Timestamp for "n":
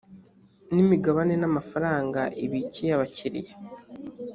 0.73-0.75, 1.41-1.43